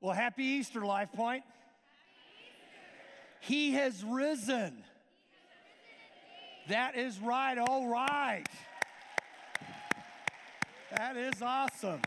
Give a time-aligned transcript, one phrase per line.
[0.00, 1.42] Well, happy Easter, Life Point.
[3.40, 4.82] He has risen.
[6.68, 7.56] That is right.
[7.58, 8.46] All right.
[10.96, 12.00] That is awesome.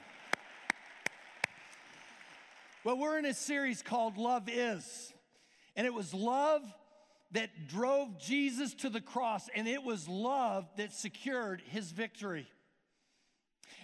[2.84, 5.14] Well, we're in a series called Love Is.
[5.76, 6.62] And it was love
[7.32, 12.48] that drove Jesus to the cross, and it was love that secured his victory.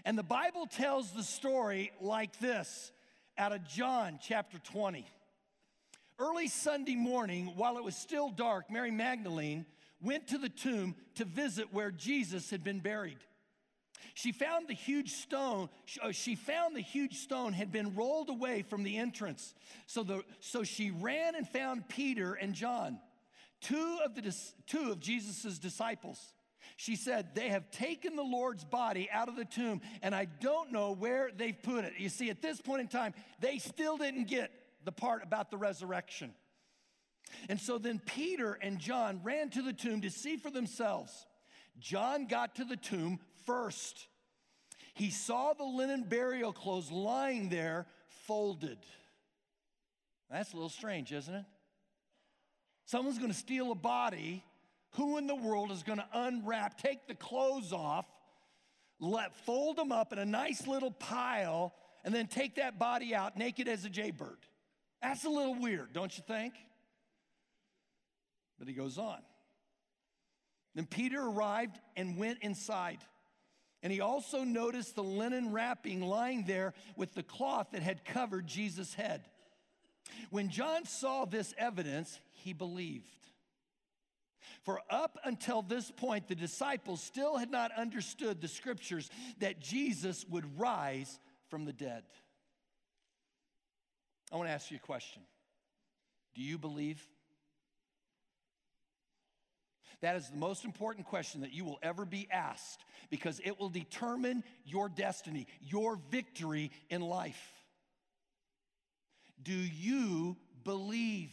[0.04, 2.92] And the Bible tells the story like this
[3.38, 5.06] out of John chapter 20.
[6.18, 9.66] Early Sunday morning, while it was still dark, Mary Magdalene
[10.02, 13.18] went to the tomb to visit where Jesus had been buried.
[14.14, 15.70] She found the huge stone,
[16.02, 19.54] uh, she found the huge stone had been rolled away from the entrance.
[19.88, 23.00] So, the, so she ran and found Peter and John,
[23.60, 24.36] two of, the,
[24.68, 26.34] two of Jesus' disciples.
[26.76, 30.72] She said, They have taken the Lord's body out of the tomb, and I don't
[30.72, 31.94] know where they've put it.
[31.98, 34.52] You see, at this point in time, they still didn't get
[34.84, 36.34] the part about the resurrection.
[37.50, 41.26] And so then Peter and John ran to the tomb to see for themselves.
[41.80, 44.08] John got to the tomb first.
[44.94, 47.86] He saw the linen burial clothes lying there
[48.28, 48.78] folded.
[50.30, 51.46] That's a little strange, isn't it?
[52.86, 54.44] Someone's gonna steal a body
[54.96, 58.06] who in the world is going to unwrap, take the clothes off,
[59.00, 63.38] let fold them up in a nice little pile, and then take that body out
[63.38, 64.38] naked as a jaybird?
[65.02, 66.54] That's a little weird, don't you think?
[68.58, 69.20] But he goes on.
[70.76, 73.00] Then Peter arrived and went inside.
[73.84, 78.48] And he also noticed the linen wrapping lying there with the cloth that had covered
[78.48, 79.22] Jesus' head.
[80.30, 83.06] When John saw this evidence, he believed.
[84.66, 90.26] For up until this point, the disciples still had not understood the scriptures that Jesus
[90.28, 92.04] would rise from the dead.
[94.34, 95.22] I want to ask you a question
[96.34, 97.06] Do you believe?
[100.02, 103.70] That is the most important question that you will ever be asked because it will
[103.70, 107.54] determine your destiny, your victory in life.
[109.42, 111.32] Do you believe?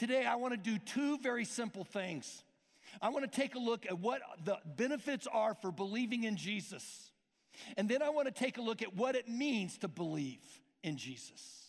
[0.00, 2.42] Today, I want to do two very simple things.
[3.02, 7.10] I want to take a look at what the benefits are for believing in Jesus.
[7.76, 10.40] And then I want to take a look at what it means to believe
[10.82, 11.66] in Jesus.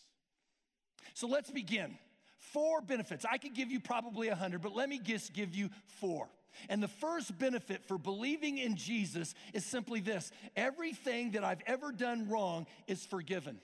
[1.12, 1.98] So let's begin.
[2.38, 3.26] Four benefits.
[3.30, 5.68] I could give you probably a hundred, but let me just give you
[6.00, 6.26] four.
[6.70, 11.92] And the first benefit for believing in Jesus is simply this everything that I've ever
[11.92, 13.60] done wrong is forgiven.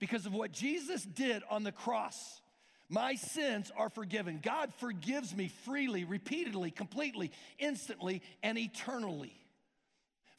[0.00, 2.41] Because of what Jesus did on the cross.
[2.92, 4.38] My sins are forgiven.
[4.42, 9.32] God forgives me freely, repeatedly, completely, instantly, and eternally.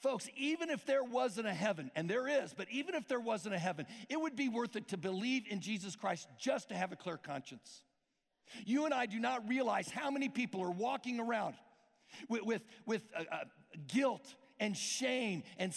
[0.01, 3.55] Folks, even if there wasn't a heaven, and there is, but even if there wasn't
[3.55, 6.91] a heaven, it would be worth it to believe in Jesus Christ just to have
[6.91, 7.81] a clear conscience.
[8.67, 11.55] You and I do not realize how many people are walking around
[12.29, 13.37] with, with, with uh, uh,
[13.87, 15.73] guilt and shame and,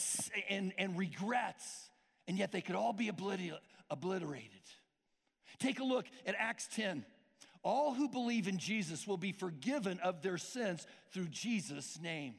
[0.50, 1.88] and, and regrets,
[2.28, 4.60] and yet they could all be obliterated.
[5.58, 7.04] Take a look at Acts 10.
[7.62, 12.34] All who believe in Jesus will be forgiven of their sins through Jesus' name.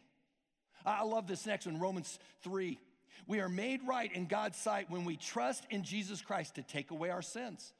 [0.85, 2.79] I love this next one, Romans 3.
[3.27, 6.91] We are made right in God's sight when we trust in Jesus Christ to take
[6.91, 7.73] away our sins.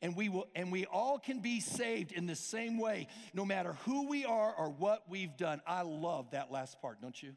[0.00, 3.74] And we will and we all can be saved in the same way no matter
[3.84, 5.60] who we are or what we've done.
[5.66, 7.34] I love that last part, don't you?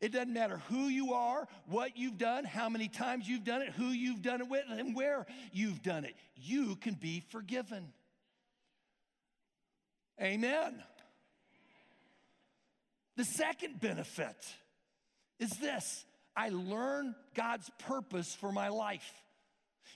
[0.00, 3.70] It doesn't matter who you are, what you've done, how many times you've done it,
[3.70, 6.14] who you've done it with, and where you've done it.
[6.36, 7.92] You can be forgiven.
[10.20, 10.82] Amen.
[13.16, 14.36] The second benefit
[15.38, 16.04] is this
[16.36, 19.12] I learn God's purpose for my life.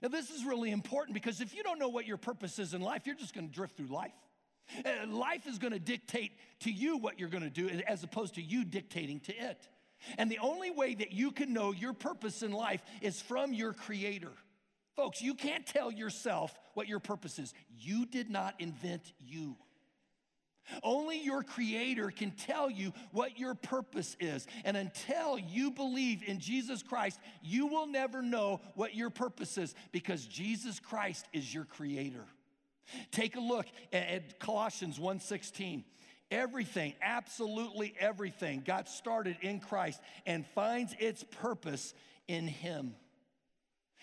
[0.02, 2.82] Now, this is really important because if you don't know what your purpose is in
[2.82, 4.12] life, you're just gonna drift through life.
[4.84, 8.64] Uh, life is gonna dictate to you what you're gonna do as opposed to you
[8.64, 9.68] dictating to it.
[10.18, 13.72] And the only way that you can know your purpose in life is from your
[13.72, 14.32] Creator.
[14.94, 17.52] Folks, you can't tell yourself what your purpose is.
[17.78, 19.56] You did not invent you.
[20.82, 24.46] Only your Creator can tell you what your purpose is.
[24.64, 29.74] And until you believe in Jesus Christ, you will never know what your purpose is
[29.92, 32.24] because Jesus Christ is your Creator.
[33.10, 35.84] Take a look at Colossians 1:16.
[36.30, 41.94] Everything, absolutely everything, got started in Christ and finds its purpose
[42.26, 42.94] in Him.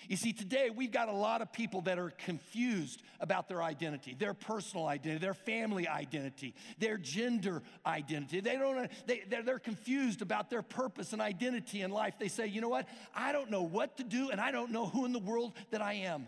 [0.10, 4.16] You see, today we've got a lot of people that are confused about their identity,
[4.18, 8.40] their personal identity, their family identity, their gender identity.
[8.40, 12.16] They don't, they, they're, they're confused about their purpose and identity in life.
[12.20, 12.88] They say, you know what?
[13.16, 15.81] I don't know what to do and I don't know who in the world that
[15.81, 16.28] I am.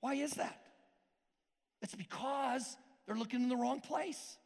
[0.00, 0.60] Why is that?
[1.82, 2.76] It's because
[3.06, 4.37] they're looking in the wrong place.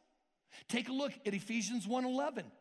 [0.67, 2.51] Take a look at Ephesians 1:11.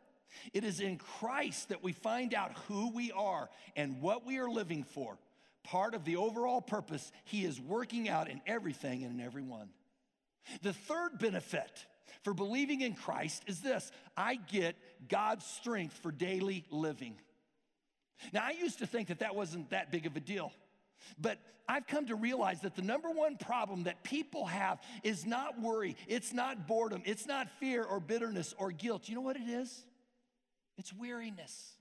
[0.54, 4.48] It is in Christ that we find out who we are and what we are
[4.48, 5.18] living for
[5.64, 9.68] part of the overall purpose he is working out in everything and in everyone.
[10.62, 11.86] The third benefit
[12.22, 14.76] for believing in Christ is this I get
[15.08, 17.16] God's strength for daily living.
[18.32, 20.52] Now, I used to think that that wasn't that big of a deal.
[21.18, 21.38] But
[21.68, 25.96] I've come to realize that the number one problem that people have is not worry,
[26.06, 29.08] it's not boredom, it's not fear or bitterness or guilt.
[29.08, 29.84] You know what it is?
[30.78, 31.72] It's weariness.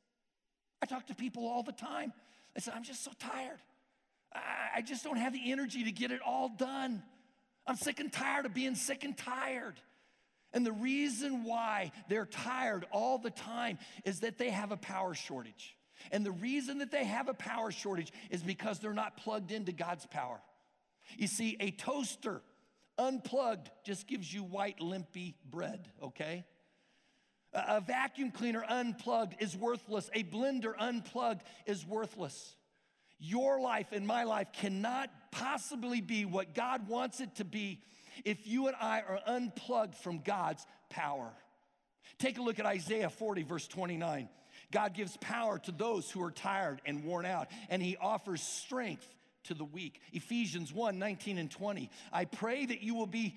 [0.82, 2.14] I talk to people all the time.
[2.56, 3.60] I say, I'm just so tired.
[4.34, 7.04] I just don't have the energy to get it all done.
[7.68, 9.76] I'm sick and tired of being sick and tired.
[10.54, 15.14] And the reason why they're tired all the time is that they have a power
[15.14, 15.76] shortage.
[16.12, 19.72] And the reason that they have a power shortage is because they're not plugged into
[19.72, 20.42] God's power.
[21.18, 22.42] You see, a toaster
[22.98, 26.46] unplugged just gives you white, limpy bread, okay?
[27.54, 30.10] A vacuum cleaner unplugged is worthless.
[30.14, 32.56] A blender unplugged is worthless.
[33.20, 37.82] Your life and my life cannot possibly be what God wants it to be
[38.26, 41.32] if you and I are unplugged from God's power.
[42.20, 44.30] Take a look at Isaiah 40, verse 29.
[44.72, 49.08] God gives power to those who are tired and worn out, and He offers strength
[49.46, 50.00] to the weak.
[50.14, 51.90] Ephesians 1 19 and 20.
[52.12, 53.36] I pray that you will be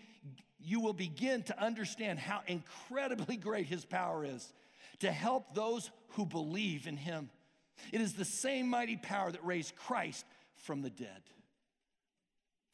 [0.61, 4.53] you will begin to understand how incredibly great his power is
[5.01, 7.29] to help those who believe in him.
[7.93, 10.25] It is the same mighty power that raised Christ
[10.57, 11.23] from the dead.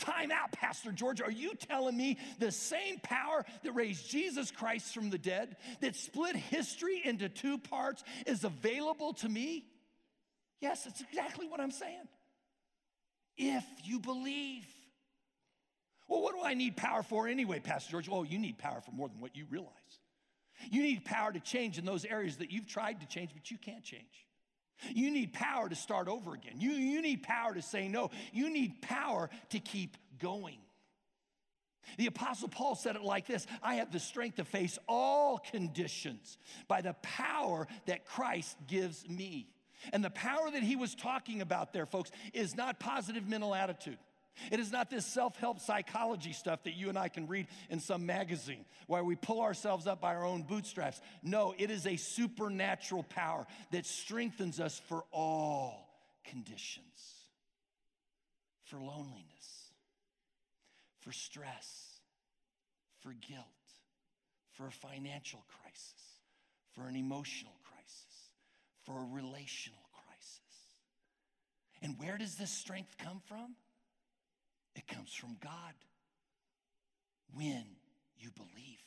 [0.00, 1.20] Time out, Pastor George.
[1.20, 5.94] Are you telling me the same power that raised Jesus Christ from the dead, that
[5.94, 9.66] split history into two parts, is available to me?
[10.60, 12.08] Yes, that's exactly what I'm saying.
[13.36, 14.66] If you believe.
[16.08, 18.08] Well, what do I need power for anyway, Pastor George?
[18.10, 19.70] Oh, you need power for more than what you realize.
[20.70, 23.58] You need power to change in those areas that you've tried to change, but you
[23.58, 24.26] can't change.
[24.94, 26.54] You need power to start over again.
[26.58, 28.10] You, you need power to say no.
[28.32, 30.58] You need power to keep going.
[31.96, 36.38] The Apostle Paul said it like this I have the strength to face all conditions
[36.68, 39.48] by the power that Christ gives me.
[39.92, 43.96] And the power that he was talking about there, folks, is not positive mental attitude.
[44.50, 47.80] It is not this self help psychology stuff that you and I can read in
[47.80, 51.00] some magazine where we pull ourselves up by our own bootstraps.
[51.22, 55.88] No, it is a supernatural power that strengthens us for all
[56.24, 57.20] conditions
[58.70, 59.72] for loneliness,
[61.00, 62.00] for stress,
[63.00, 63.44] for guilt,
[64.52, 66.20] for a financial crisis,
[66.72, 68.30] for an emotional crisis,
[68.84, 70.40] for a relational crisis.
[71.82, 73.56] And where does this strength come from?
[74.74, 75.74] It comes from God
[77.34, 77.64] when
[78.18, 78.78] you believe.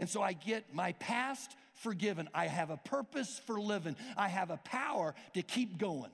[0.00, 2.28] And so I get my past forgiven.
[2.34, 3.96] I have a purpose for living.
[4.16, 6.10] I have a power to keep going.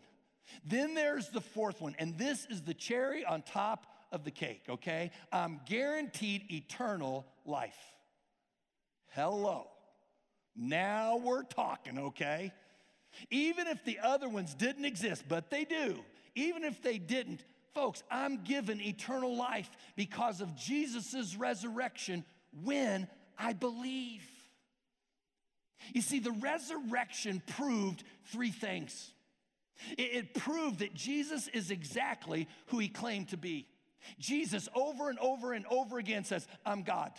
[0.64, 4.62] Then there's the fourth one, and this is the cherry on top of the cake,
[4.68, 5.10] okay?
[5.30, 7.76] I'm guaranteed eternal life.
[9.08, 9.66] Hello.
[10.56, 12.52] Now we're talking, okay?
[13.30, 15.98] Even if the other ones didn't exist, but they do,
[16.34, 17.44] even if they didn't,
[17.74, 22.24] folks, I'm given eternal life because of Jesus' resurrection
[22.62, 23.08] when
[23.38, 24.26] I believe.
[25.94, 29.12] You see, the resurrection proved three things.
[29.96, 33.66] It, proved that Jesus is exactly who he claimed to be.
[34.18, 37.12] Jesus, over and over and over again, says, I'm God.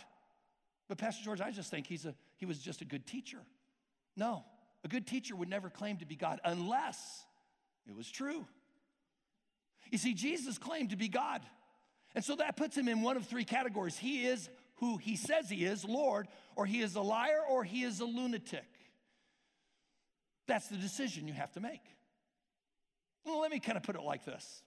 [0.88, 3.38] But Pastor George, I just think he's a, he was just a good teacher.
[4.16, 4.44] No,
[4.84, 7.24] a good teacher would never claim to be God unless
[7.88, 8.46] it was true.
[9.90, 11.42] You see, Jesus claimed to be God.
[12.14, 13.96] And so that puts him in one of three categories.
[13.96, 17.82] He is who he says he is, Lord, or he is a liar, or he
[17.82, 18.64] is a lunatic.
[20.46, 21.82] That's the decision you have to make.
[23.24, 24.62] Well, let me kind of put it like this.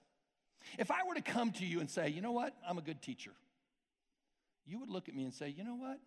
[0.78, 3.02] If I were to come to you and say, you know what, I'm a good
[3.02, 3.32] teacher,
[4.66, 6.00] you would look at me and say, you know what,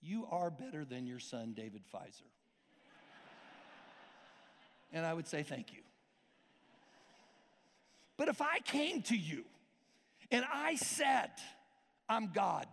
[0.00, 2.26] you are better than your son, David Pfizer.
[4.92, 5.85] and I would say, thank you.
[8.16, 9.44] But if I came to you
[10.30, 11.30] and I said,
[12.08, 12.66] I'm God,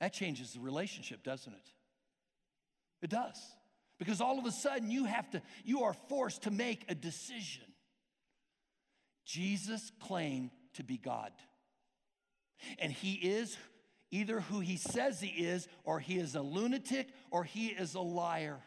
[0.00, 1.68] that changes the relationship, doesn't it?
[3.02, 3.38] It does.
[3.98, 7.64] Because all of a sudden you have to, you are forced to make a decision.
[9.24, 11.32] Jesus claimed to be God.
[12.78, 13.56] And he is
[14.10, 18.00] either who he says he is, or he is a lunatic, or he is a
[18.00, 18.58] liar.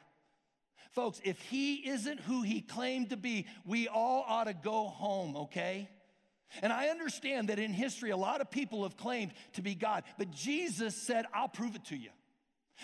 [0.95, 5.35] Folks, if he isn't who he claimed to be, we all ought to go home,
[5.35, 5.89] okay?
[6.61, 10.03] And I understand that in history, a lot of people have claimed to be God,
[10.17, 12.09] but Jesus said, I'll prove it to you.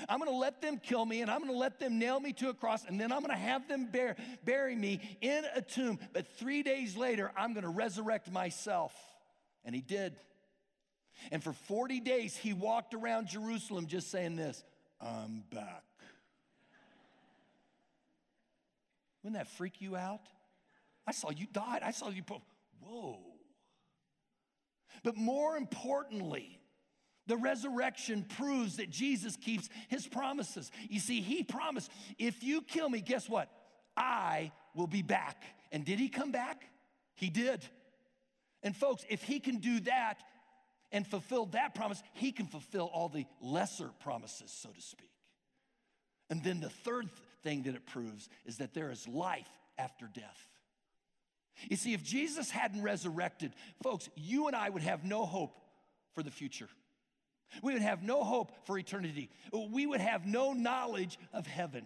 [0.09, 2.53] I'm gonna let them kill me and I'm gonna let them nail me to a
[2.53, 5.99] cross and then I'm gonna have them bear, bury me in a tomb.
[6.13, 8.93] But three days later, I'm gonna resurrect myself.
[9.63, 10.15] And he did.
[11.31, 14.63] And for 40 days, he walked around Jerusalem just saying this
[14.99, 15.83] I'm back.
[19.23, 20.21] Wouldn't that freak you out?
[21.05, 21.81] I saw you died.
[21.83, 22.23] I saw you.
[22.23, 22.41] Put,
[22.79, 23.19] whoa.
[25.03, 26.59] But more importantly,
[27.27, 30.71] the resurrection proves that Jesus keeps his promises.
[30.89, 33.49] You see, he promised, if you kill me, guess what?
[33.95, 35.43] I will be back.
[35.71, 36.63] And did he come back?
[37.15, 37.63] He did.
[38.63, 40.19] And folks, if he can do that
[40.91, 45.09] and fulfill that promise, he can fulfill all the lesser promises, so to speak.
[46.29, 47.09] And then the third
[47.43, 50.47] thing that it proves is that there is life after death.
[51.69, 55.55] You see, if Jesus hadn't resurrected, folks, you and I would have no hope
[56.13, 56.69] for the future.
[57.61, 59.29] We would have no hope for eternity.
[59.51, 61.85] We would have no knowledge of heaven.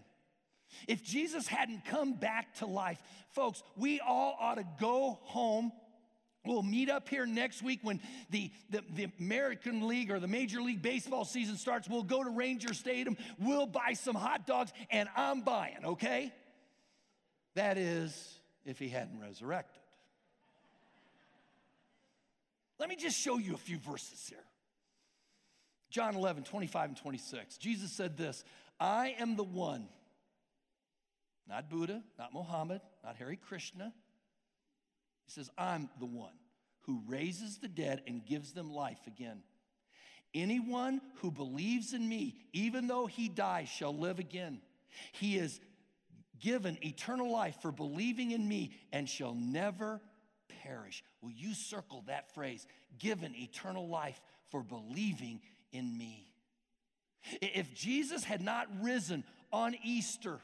[0.88, 5.72] If Jesus hadn't come back to life, folks, we all ought to go home.
[6.46, 8.00] We'll meet up here next week when
[8.30, 11.90] the, the, the, American League or the Major League Baseball season starts.
[11.90, 13.18] We'll go to Ranger Stadium.
[13.40, 16.32] We'll buy some hot dogs, and I'm buying, okay?
[17.56, 19.82] That is, if he hadn't resurrected.
[22.80, 24.44] Let me just show you a few verses here.
[25.90, 27.58] John 11, 25 and 26.
[27.58, 28.44] Jesus said this
[28.80, 29.88] I am the one,
[31.48, 33.94] not Buddha, not Mohammed, not Hare Krishna.
[35.26, 36.34] He says, I'm the one
[36.82, 39.42] who raises the dead and gives them life again.
[40.34, 44.60] Anyone who believes in me, even though he dies, shall live again.
[45.14, 45.60] He is
[46.40, 50.02] given eternal life for believing in me and shall never
[50.64, 51.04] perish.
[51.22, 52.68] Will you circle that phrase?
[53.00, 55.42] Given eternal life for believing
[55.72, 56.28] in me.
[57.42, 60.40] If Jesus had not risen on Easter,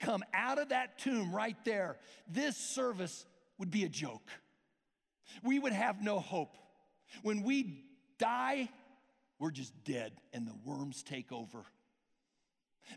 [0.00, 1.96] come out of that tomb right there,
[2.28, 3.24] this service
[3.58, 4.28] would be a joke.
[5.42, 6.56] We would have no hope.
[7.22, 7.84] When we
[8.18, 8.68] die,
[9.38, 11.64] we're just dead and the worms take over.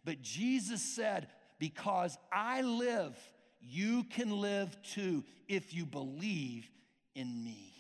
[0.05, 1.27] But Jesus said,
[1.59, 3.17] Because I live,
[3.61, 6.69] you can live too if you believe
[7.15, 7.73] in me.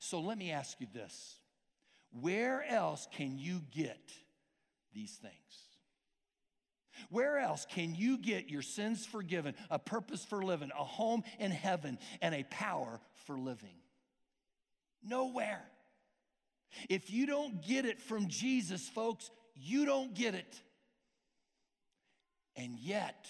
[0.00, 1.38] So let me ask you this
[2.10, 4.12] where else can you get
[4.94, 5.67] these things?
[7.10, 11.50] Where else can you get your sins forgiven, a purpose for living, a home in
[11.50, 13.76] heaven, and a power for living?
[15.02, 15.64] Nowhere.
[16.88, 20.60] If you don't get it from Jesus, folks, you don't get it.
[22.56, 23.26] And yet,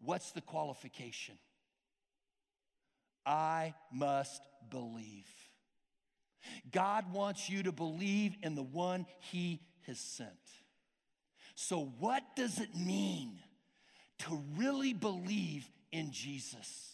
[0.00, 1.36] what's the qualification?
[3.26, 5.28] I must believe.
[6.70, 10.30] God wants you to believe in the one He has sent.
[11.60, 13.40] So, what does it mean
[14.20, 16.92] to really believe in Jesus?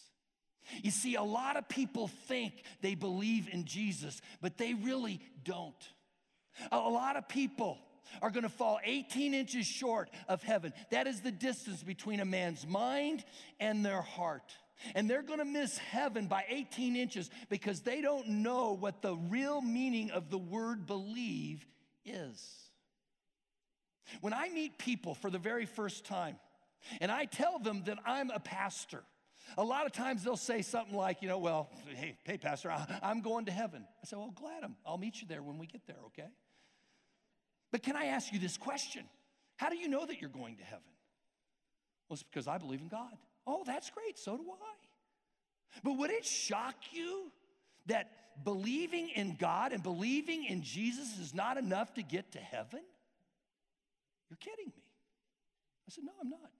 [0.81, 5.75] You see, a lot of people think they believe in Jesus, but they really don't.
[6.71, 7.77] A lot of people
[8.23, 10.73] are going to fall 18 inches short of heaven.
[10.89, 13.23] That is the distance between a man's mind
[13.59, 14.51] and their heart.
[14.95, 19.61] And they're gonna miss heaven by 18 inches because they don't know what the real
[19.61, 21.67] meaning of the word believe
[22.03, 22.64] is.
[24.21, 26.37] When I meet people for the very first time
[27.01, 29.03] and I tell them that I'm a pastor,
[29.57, 33.21] a lot of times they'll say something like, you know, well, hey, hey, Pastor, I'm
[33.21, 33.85] going to heaven.
[34.03, 36.29] I say, well, glad I'm, I'll meet you there when we get there, okay?
[37.71, 39.03] But can I ask you this question?
[39.57, 40.83] How do you know that you're going to heaven?
[42.09, 43.13] Well, it's because I believe in God.
[43.47, 44.17] Oh, that's great.
[44.17, 44.75] So do I.
[45.83, 47.31] But would it shock you
[47.87, 48.09] that
[48.43, 52.81] believing in God and believing in Jesus is not enough to get to heaven?
[54.29, 54.83] You're kidding me.
[55.87, 56.51] I said, No, I'm not.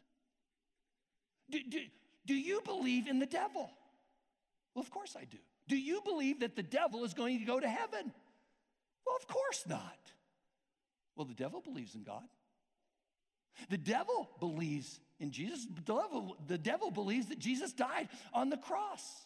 [1.50, 1.80] Do, do,
[2.26, 3.70] do you believe in the devil?
[4.74, 5.38] Well, of course I do.
[5.68, 8.12] Do you believe that the devil is going to go to heaven?
[9.06, 10.00] Well, of course not.
[11.16, 12.24] Well, the devil believes in God.
[13.70, 15.66] The devil believes in Jesus.
[15.66, 19.26] The devil, the devil believes that Jesus died on the cross.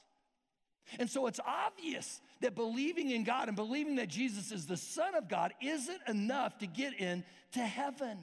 [0.98, 5.14] And so it's obvious that believing in God and believing that Jesus is the Son
[5.16, 8.18] of God isn't enough to get in to heaven.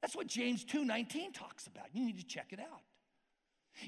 [0.00, 1.94] That's what James 2:19 talks about.
[1.94, 2.82] You need to check it out.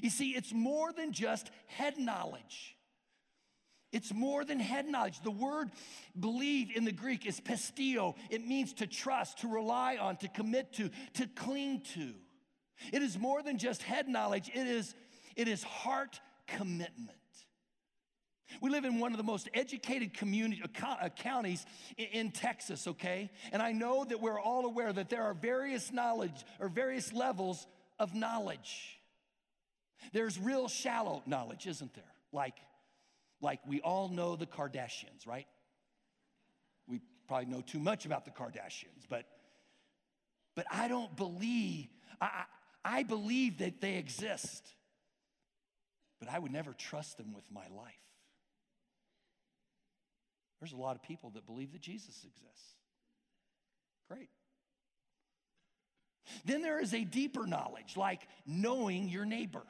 [0.01, 2.77] You see, it's more than just head knowledge.
[3.91, 5.21] It's more than head knowledge.
[5.21, 5.71] The word
[6.19, 8.15] believe in the Greek is pisteo.
[8.31, 12.13] It means to trust, to rely on, to commit to, to cling to.
[12.91, 14.95] It is more than just head knowledge, it is,
[15.35, 17.17] it is heart commitment.
[18.61, 21.65] We live in one of the most educated community, uh, counties
[21.97, 23.29] in Texas, okay?
[23.51, 27.65] And I know that we're all aware that there are various knowledge or various levels
[27.99, 28.99] of knowledge.
[30.11, 32.03] There's real shallow knowledge, isn't there?
[32.31, 32.55] Like
[33.41, 35.47] like we all know the Kardashians, right?
[36.87, 39.25] We probably know too much about the Kardashians, but
[40.55, 41.87] but I don't believe
[42.21, 42.43] I,
[42.83, 44.67] I believe that they exist,
[46.19, 48.02] but I would never trust them with my life.
[50.63, 52.77] There's a lot of people that believe that Jesus exists.
[54.09, 54.29] Great.
[56.45, 59.63] Then there is a deeper knowledge, like knowing your neighbor.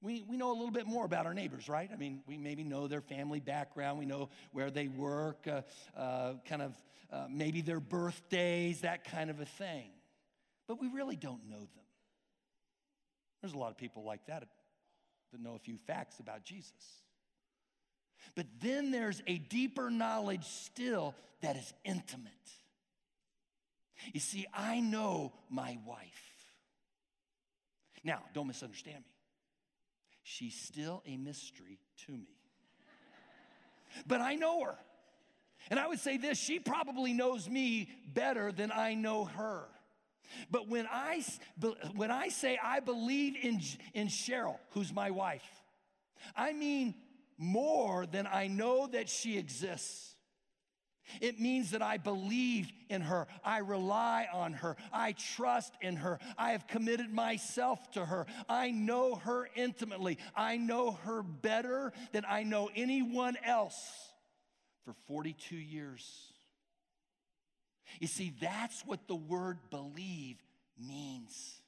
[0.00, 1.90] We, we know a little bit more about our neighbors, right?
[1.92, 5.60] I mean, we maybe know their family background, we know where they work, uh,
[5.94, 6.72] uh, kind of
[7.12, 9.90] uh, maybe their birthdays, that kind of a thing.
[10.68, 11.86] But we really don't know them.
[13.42, 14.48] There's a lot of people like that
[15.32, 17.02] that know a few facts about Jesus.
[18.34, 22.32] But then there's a deeper knowledge still that is intimate.
[24.12, 26.06] You see, I know my wife.
[28.04, 29.18] Now, don't misunderstand me
[30.28, 32.36] she's still a mystery to me.
[34.06, 34.76] but I know her.
[35.70, 39.64] And I would say this she probably knows me better than I know her.
[40.50, 41.24] But when I,
[41.94, 43.60] when I say I believe in,
[43.94, 45.42] in Cheryl, who's my wife,
[46.36, 46.94] I mean
[47.38, 50.16] more than I know that she exists.
[51.20, 53.26] It means that I believe in her.
[53.42, 54.76] I rely on her.
[54.92, 56.18] I trust in her.
[56.36, 58.26] I have committed myself to her.
[58.48, 60.18] I know her intimately.
[60.36, 63.78] I know her better than I know anyone else
[64.84, 66.32] for 42 years.
[68.00, 70.36] You see, that's what the word believe
[70.78, 71.60] means.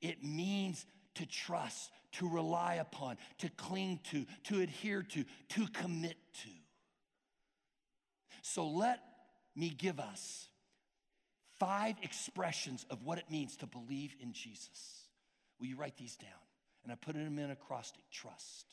[0.00, 6.16] It means to trust, to rely upon, to cling to, to adhere to, to commit
[6.42, 6.48] to.
[8.42, 9.00] So let
[9.54, 10.48] me give us
[11.58, 15.06] five expressions of what it means to believe in Jesus.
[15.58, 16.30] Will you write these down?
[16.84, 18.66] And I put them in acrostic trust.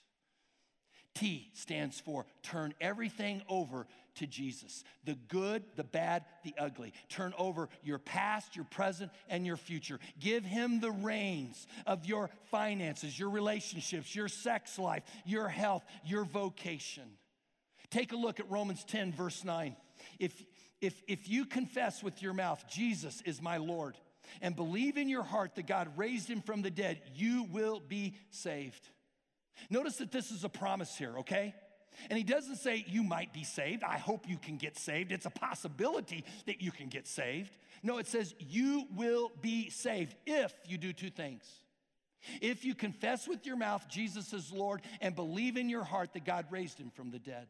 [1.15, 6.93] T stands for turn everything over to Jesus the good, the bad, the ugly.
[7.10, 9.99] Turn over your past, your present, and your future.
[10.19, 16.25] Give Him the reins of your finances, your relationships, your sex life, your health, your
[16.25, 17.04] vocation.
[17.89, 19.75] Take a look at Romans 10, verse 9.
[20.19, 20.43] If,
[20.82, 23.97] if, if you confess with your mouth, Jesus is my Lord,
[24.41, 28.15] and believe in your heart that God raised him from the dead, you will be
[28.32, 28.89] saved.
[29.69, 31.53] Notice that this is a promise here, okay?
[32.09, 33.83] And he doesn't say you might be saved.
[33.83, 35.11] I hope you can get saved.
[35.11, 37.55] It's a possibility that you can get saved.
[37.83, 41.43] No, it says you will be saved if you do two things.
[42.41, 46.25] If you confess with your mouth Jesus is Lord and believe in your heart that
[46.25, 47.47] God raised him from the dead.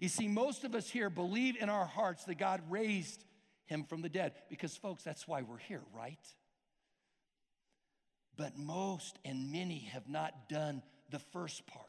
[0.00, 3.24] You see, most of us here believe in our hearts that God raised
[3.66, 6.18] him from the dead because, folks, that's why we're here, right?
[8.40, 11.84] But most and many have not done the first part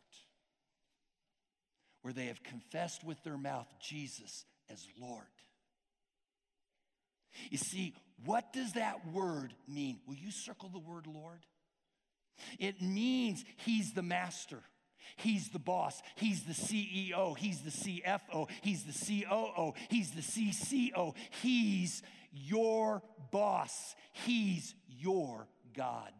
[2.02, 5.24] where they have confessed with their mouth Jesus as Lord.
[7.50, 10.02] You see, what does that word mean?
[10.06, 11.40] Will you circle the word Lord?
[12.60, 14.60] It means He's the master.
[15.16, 16.02] He's the boss.
[16.16, 17.38] He's the CEO.
[17.38, 18.50] He's the CFO.
[18.62, 19.74] He's the COO.
[19.88, 21.16] He's the CCO.
[21.42, 23.96] He's your boss.
[24.12, 26.12] He's your God.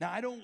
[0.00, 0.42] Now, I don't,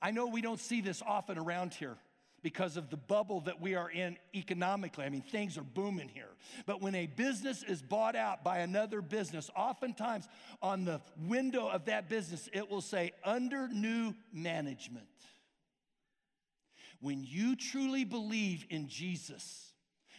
[0.00, 1.96] I know we don't see this often around here
[2.42, 5.04] because of the bubble that we are in economically.
[5.04, 6.28] I mean, things are booming here.
[6.66, 10.28] But when a business is bought out by another business, oftentimes
[10.60, 15.06] on the window of that business, it will say under new management.
[17.00, 19.72] When you truly believe in Jesus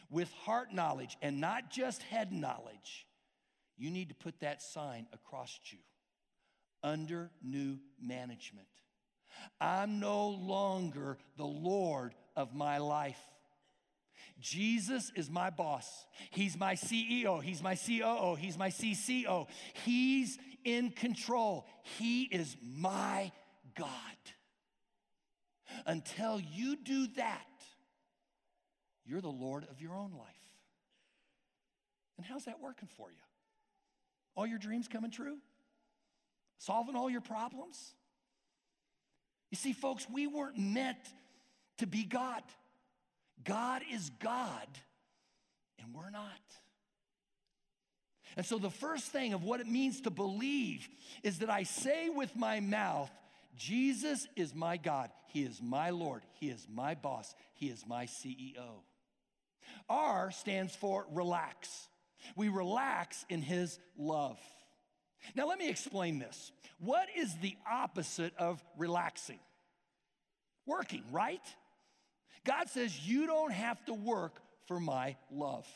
[0.09, 3.05] with heart knowledge and not just head knowledge,
[3.77, 5.77] you need to put that sign across you
[6.85, 8.67] under new management.
[9.59, 13.19] I'm no longer the Lord of my life.
[14.39, 16.05] Jesus is my boss.
[16.29, 17.41] He's my CEO.
[17.41, 18.35] He's my COO.
[18.35, 19.47] He's my CCO.
[19.83, 21.65] He's in control.
[21.97, 23.31] He is my
[23.75, 23.89] God.
[25.85, 27.47] Until you do that,
[29.05, 30.27] you're the Lord of your own life.
[32.17, 33.17] And how's that working for you?
[34.35, 35.37] All your dreams coming true?
[36.65, 37.93] Solving all your problems?
[39.51, 40.97] You see, folks, we weren't meant
[41.77, 42.41] to be God.
[43.43, 44.67] God is God,
[45.77, 46.31] and we're not.
[48.35, 50.87] And so, the first thing of what it means to believe
[51.21, 53.11] is that I say with my mouth,
[53.55, 55.11] Jesus is my God.
[55.27, 56.23] He is my Lord.
[56.39, 57.35] He is my boss.
[57.53, 58.81] He is my CEO.
[59.87, 61.87] R stands for relax.
[62.35, 64.39] We relax in His love.
[65.33, 66.51] Now, let me explain this.
[66.79, 69.39] What is the opposite of relaxing?
[70.65, 71.41] Working, right?
[72.43, 75.67] God says, You don't have to work for my love.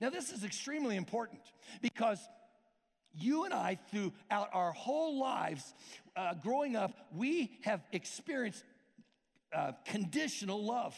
[0.00, 1.40] Now, this is extremely important
[1.80, 2.20] because
[3.14, 5.74] you and I, throughout our whole lives
[6.16, 8.64] uh, growing up, we have experienced
[9.52, 10.94] uh, conditional love.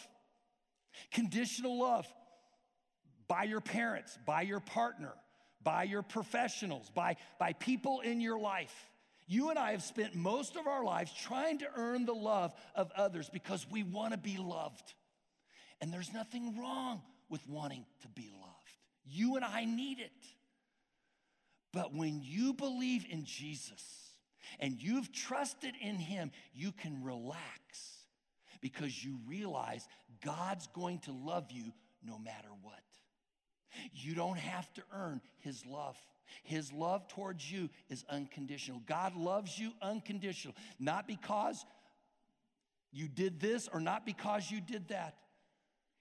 [1.12, 2.06] Conditional love
[3.28, 5.12] by your parents, by your partner,
[5.62, 8.74] by your professionals, by, by people in your life.
[9.26, 12.90] You and I have spent most of our lives trying to earn the love of
[12.96, 14.94] others because we want to be loved.
[15.80, 18.54] And there's nothing wrong with wanting to be loved.
[19.06, 20.10] You and I need it.
[21.72, 23.84] But when you believe in Jesus
[24.58, 27.38] and you've trusted in Him, you can relax
[28.60, 29.86] because you realize
[30.24, 31.72] God's going to love you
[32.04, 32.74] no matter what.
[33.94, 35.96] You don't have to earn His love.
[36.44, 38.80] His love towards you is unconditional.
[38.86, 41.64] God loves you unconditional, not because
[42.92, 45.16] you did this or not because you did that.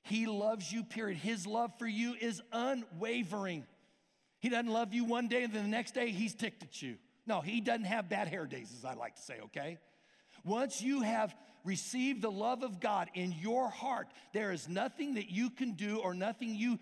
[0.01, 1.17] He loves you, period.
[1.17, 3.65] His love for you is unwavering.
[4.39, 6.97] He doesn't love you one day and then the next day he's ticked at you.
[7.27, 9.77] No, he doesn't have bad hair days, as I like to say, okay?
[10.43, 15.29] Once you have received the love of God in your heart, there is nothing that
[15.29, 16.79] you can do or nothing you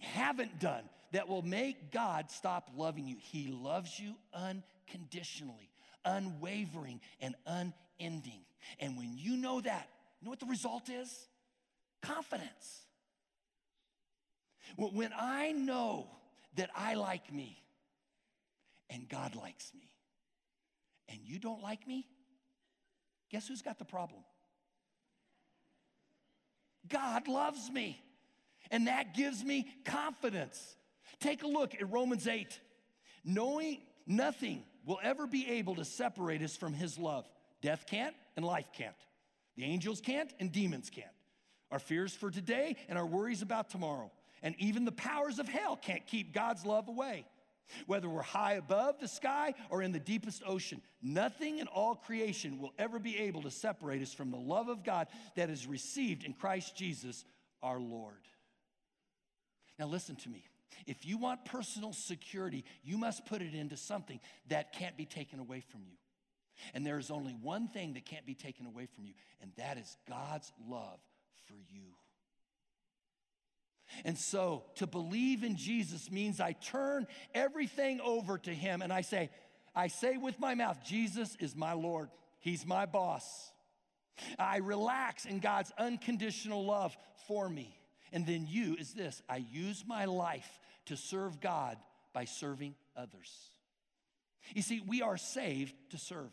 [0.00, 3.16] haven't done that will make God stop loving you.
[3.20, 5.70] He loves you unconditionally,
[6.04, 8.40] unwavering, and unending.
[8.80, 9.88] And when you know that,
[10.20, 11.28] you know what the result is?
[12.02, 12.82] Confidence.
[14.76, 16.08] When I know
[16.56, 17.62] that I like me
[18.90, 19.88] and God likes me,
[21.08, 22.06] and you don't like me,
[23.30, 24.22] guess who's got the problem?
[26.88, 28.03] God loves me.
[28.74, 30.60] And that gives me confidence.
[31.20, 32.58] Take a look at Romans 8.
[33.24, 37.24] Knowing nothing will ever be able to separate us from his love.
[37.62, 38.96] Death can't and life can't.
[39.56, 41.06] The angels can't and demons can't.
[41.70, 44.10] Our fears for today and our worries about tomorrow.
[44.42, 47.26] And even the powers of hell can't keep God's love away.
[47.86, 52.58] Whether we're high above the sky or in the deepest ocean, nothing in all creation
[52.58, 55.06] will ever be able to separate us from the love of God
[55.36, 57.24] that is received in Christ Jesus
[57.62, 58.18] our Lord.
[59.78, 60.44] Now, listen to me.
[60.86, 65.38] If you want personal security, you must put it into something that can't be taken
[65.38, 65.96] away from you.
[66.72, 69.76] And there is only one thing that can't be taken away from you, and that
[69.76, 71.00] is God's love
[71.46, 71.82] for you.
[74.04, 79.02] And so to believe in Jesus means I turn everything over to Him and I
[79.02, 79.30] say,
[79.74, 82.08] I say with my mouth, Jesus is my Lord,
[82.40, 83.52] He's my boss.
[84.38, 87.76] I relax in God's unconditional love for me.
[88.14, 91.76] And then you is this I use my life to serve God
[92.14, 93.50] by serving others.
[94.54, 96.30] You see, we are saved to serve.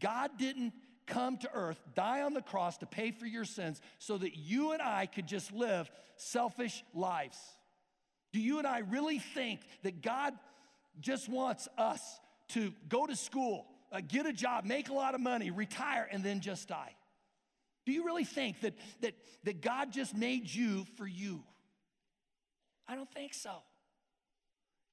[0.00, 0.74] God didn't
[1.06, 4.72] come to earth, die on the cross to pay for your sins so that you
[4.72, 7.38] and I could just live selfish lives.
[8.32, 10.34] Do you and I really think that God
[11.00, 12.00] just wants us
[12.48, 16.22] to go to school, uh, get a job, make a lot of money, retire, and
[16.22, 16.94] then just die?
[17.86, 21.42] Do you really think that, that, that God just made you for you?
[22.88, 23.52] I don't think so.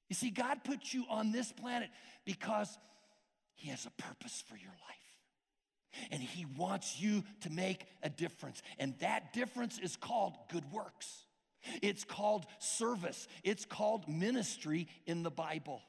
[0.08, 1.90] You see, God put you on this planet
[2.24, 2.78] because
[3.56, 6.08] He has a purpose for your life.
[6.12, 8.62] And He wants you to make a difference.
[8.78, 11.24] And that difference is called good works,
[11.82, 15.82] it's called service, it's called ministry in the Bible.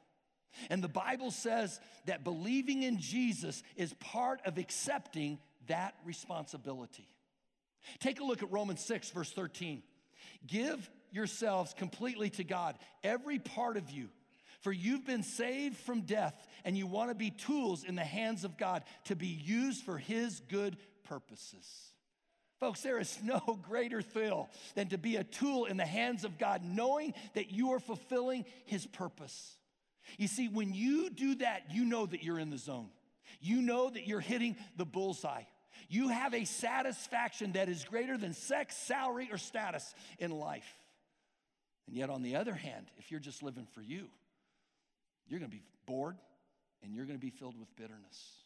[0.69, 5.37] And the Bible says that believing in Jesus is part of accepting
[5.67, 7.07] that responsibility.
[7.99, 9.83] Take a look at Romans 6, verse 13.
[10.47, 14.09] Give yourselves completely to God, every part of you.
[14.61, 18.43] For you've been saved from death, and you want to be tools in the hands
[18.43, 21.67] of God to be used for His good purposes.
[22.59, 26.39] Folks, there is no greater thrill than to be a tool in the hands of
[26.39, 29.55] God, knowing that you are fulfilling His purpose.
[30.17, 32.89] You see, when you do that, you know that you're in the zone.
[33.41, 35.43] You know that you're hitting the bullseye.
[35.89, 40.67] You have a satisfaction that is greater than sex, salary, or status in life.
[41.87, 44.07] And yet, on the other hand, if you're just living for you,
[45.27, 46.17] you're going to be bored
[46.83, 48.43] and you're going to be filled with bitterness.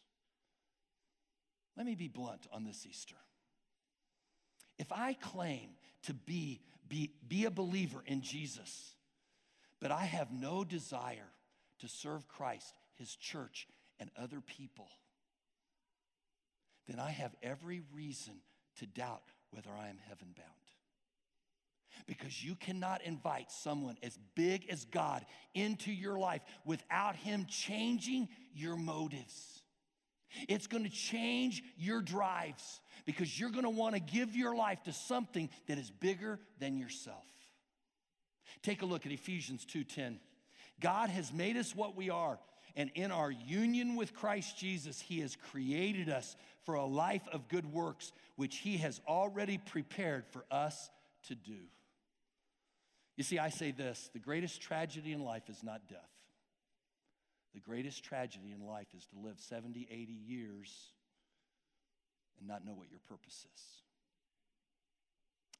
[1.76, 3.16] Let me be blunt on this Easter.
[4.78, 5.70] If I claim
[6.04, 8.94] to be, be, be a believer in Jesus,
[9.80, 11.28] but I have no desire
[11.80, 13.66] to serve Christ, his church,
[13.98, 14.88] and other people,
[16.90, 18.34] then I have every reason
[18.78, 19.22] to doubt
[19.52, 20.48] whether I am heaven bound.
[22.06, 25.24] Because you cannot invite someone as big as God
[25.54, 29.62] into your life without Him changing your motives.
[30.48, 34.82] It's going to change your drives because you're going to want to give your life
[34.84, 37.24] to something that is bigger than yourself.
[38.62, 40.18] Take a look at Ephesians 2:10.
[40.80, 42.38] God has made us what we are,
[42.76, 47.48] and in our union with Christ Jesus, he has created us for a life of
[47.48, 50.90] good works which he has already prepared for us
[51.28, 51.58] to do.
[53.16, 56.08] You see, I say this, the greatest tragedy in life is not death.
[57.52, 60.92] The greatest tragedy in life is to live 70, 80 years
[62.38, 63.62] and not know what your purpose is.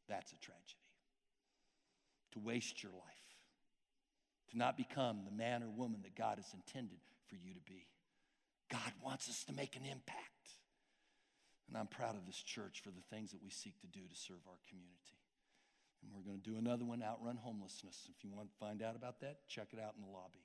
[0.09, 0.77] That's a tragedy.
[2.33, 3.20] To waste your life,
[4.51, 7.87] to not become the man or woman that God has intended for you to be.
[8.71, 10.31] God wants us to make an impact.
[11.69, 14.17] And I'm proud of this church for the things that we seek to do to
[14.17, 15.19] serve our community.
[16.03, 18.09] And we're going to do another one, Outrun Homelessness.
[18.17, 20.45] If you want to find out about that, check it out in the lobby.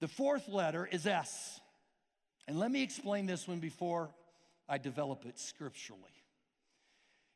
[0.00, 1.60] The fourth letter is S.
[2.46, 4.10] And let me explain this one before
[4.68, 6.02] I develop it scripturally.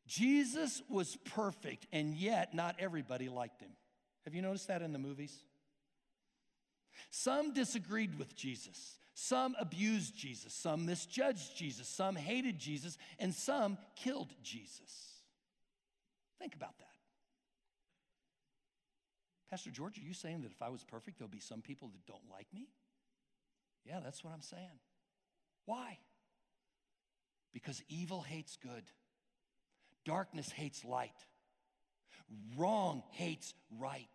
[0.06, 3.70] Jesus was perfect, and yet not everybody liked him.
[4.24, 5.36] Have you noticed that in the movies?
[7.10, 8.98] Some disagreed with Jesus.
[9.14, 10.52] Some abused Jesus.
[10.54, 11.88] Some misjudged Jesus.
[11.88, 12.98] Some hated Jesus.
[13.18, 15.22] And some killed Jesus.
[16.38, 16.86] Think about that.
[19.50, 22.06] Pastor George, are you saying that if I was perfect, there'll be some people that
[22.06, 22.68] don't like me?
[23.84, 24.80] Yeah, that's what I'm saying.
[25.66, 25.98] Why?
[27.52, 28.84] Because evil hates good,
[30.06, 31.26] darkness hates light,
[32.56, 34.06] wrong hates right.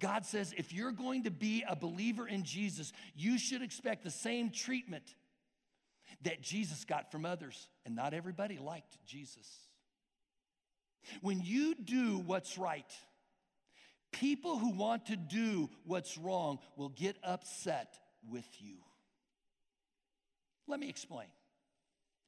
[0.00, 4.10] God says if you're going to be a believer in Jesus, you should expect the
[4.10, 5.14] same treatment
[6.22, 7.68] that Jesus got from others.
[7.84, 9.46] And not everybody liked Jesus.
[11.20, 12.90] When you do what's right,
[14.12, 17.98] people who want to do what's wrong will get upset
[18.30, 18.76] with you.
[20.66, 21.26] Let me explain.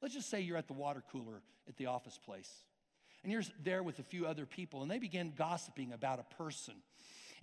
[0.01, 2.51] Let's just say you're at the water cooler at the office place,
[3.27, 6.75] and you're there with a few other people, and they begin gossiping about a person.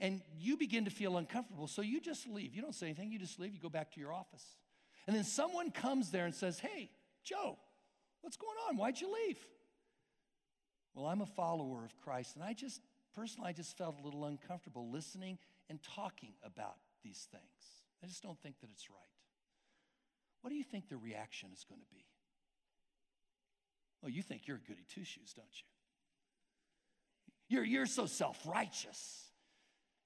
[0.00, 2.54] And you begin to feel uncomfortable, so you just leave.
[2.54, 4.42] You don't say anything, you just leave, you go back to your office.
[5.06, 6.88] And then someone comes there and says, Hey,
[7.22, 7.58] Joe,
[8.22, 8.78] what's going on?
[8.78, 9.36] Why'd you leave?
[10.94, 12.80] Well, I'm a follower of Christ, and I just,
[13.14, 17.42] personally, I just felt a little uncomfortable listening and talking about these things.
[18.02, 18.98] I just don't think that it's right.
[20.40, 22.06] What do you think the reaction is going to be?
[24.00, 25.73] Well, you think you're a goody two shoes, don't you?
[27.48, 29.20] You're, you're so self righteous.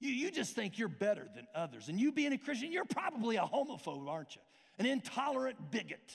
[0.00, 1.88] You, you just think you're better than others.
[1.88, 4.42] And you being a Christian, you're probably a homophobe, aren't you?
[4.78, 6.14] An intolerant bigot.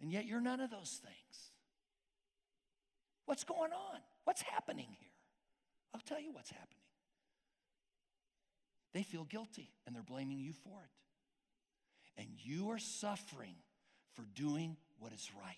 [0.00, 1.50] And yet you're none of those things.
[3.24, 4.00] What's going on?
[4.24, 5.08] What's happening here?
[5.94, 6.76] I'll tell you what's happening.
[8.92, 12.20] They feel guilty and they're blaming you for it.
[12.20, 13.56] And you are suffering
[14.14, 15.56] for doing what is right.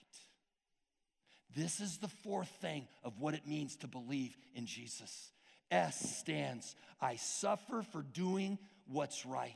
[1.54, 5.30] This is the fourth thing of what it means to believe in Jesus.
[5.70, 9.52] S stands, I suffer for doing what's right.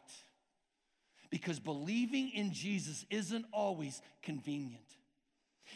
[1.31, 4.85] Because believing in Jesus isn't always convenient.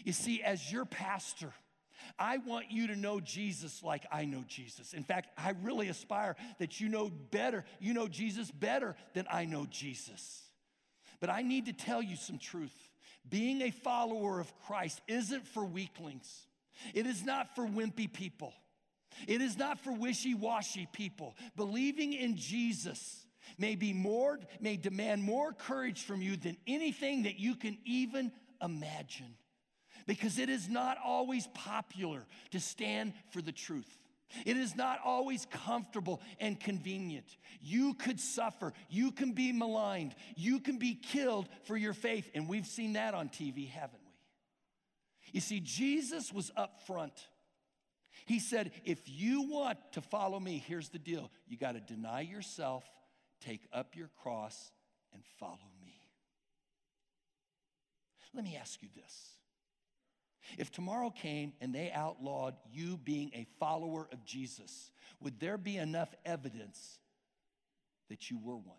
[0.04, 1.52] You see, as your pastor,
[2.18, 4.92] I want you to know Jesus like I know Jesus.
[4.92, 9.46] In fact, I really aspire that you know better, you know Jesus better than I
[9.46, 10.42] know Jesus.
[11.20, 12.74] But I need to tell you some truth.
[13.28, 16.46] Being a follower of Christ isn't for weaklings,
[16.94, 18.52] it is not for wimpy people.
[19.26, 21.36] It is not for wishy washy people.
[21.56, 23.24] Believing in Jesus
[23.58, 28.30] may be more, may demand more courage from you than anything that you can even
[28.62, 29.34] imagine.
[30.06, 33.88] Because it is not always popular to stand for the truth.
[34.44, 37.36] It is not always comfortable and convenient.
[37.60, 38.72] You could suffer.
[38.88, 40.14] You can be maligned.
[40.36, 42.30] You can be killed for your faith.
[42.34, 44.12] And we've seen that on TV, haven't we?
[45.32, 47.12] You see, Jesus was up front.
[48.24, 52.22] He said, if you want to follow me, here's the deal you got to deny
[52.22, 52.84] yourself,
[53.40, 54.72] take up your cross,
[55.12, 56.00] and follow me.
[58.34, 59.35] Let me ask you this.
[60.58, 65.76] If tomorrow came and they outlawed you being a follower of Jesus, would there be
[65.76, 66.98] enough evidence
[68.08, 68.76] that you were one?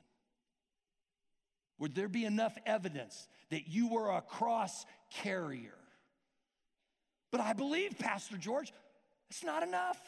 [1.80, 5.78] Would there be enough evidence that you were a cross carrier?
[7.32, 8.72] But I believe, Pastor George,
[9.30, 10.00] it's not enough.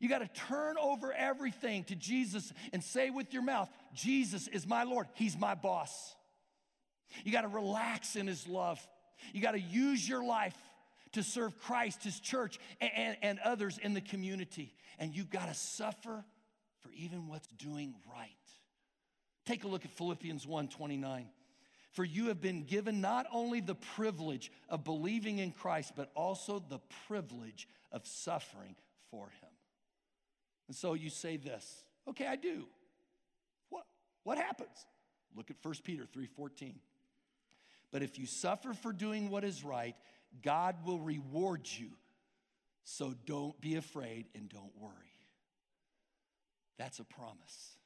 [0.00, 4.66] You got to turn over everything to Jesus and say with your mouth, Jesus is
[4.66, 6.14] my Lord, He's my boss.
[7.24, 8.84] You got to relax in His love.
[9.32, 10.56] You got to use your life
[11.12, 14.74] to serve Christ, His church, and, and, and others in the community.
[14.98, 16.24] And you've got to suffer
[16.80, 18.30] for even what's doing right.
[19.44, 21.28] Take a look at Philippians 1 29.
[21.92, 26.58] For you have been given not only the privilege of believing in Christ, but also
[26.58, 28.76] the privilege of suffering
[29.10, 29.48] for him.
[30.68, 32.66] And so you say this, okay, I do.
[33.70, 33.84] What,
[34.24, 34.86] what happens?
[35.34, 36.74] Look at 1 Peter 3:14.
[37.92, 39.94] But if you suffer for doing what is right,
[40.42, 41.90] God will reward you.
[42.84, 44.92] So don't be afraid and don't worry.
[46.78, 47.76] That's a promise.